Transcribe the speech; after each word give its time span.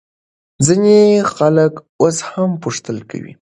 ځینې 0.65 0.99
خلک 1.35 1.73
اوس 2.01 2.17
هم 2.29 2.49
پوښتل 2.63 2.97
کوي. 3.09 3.29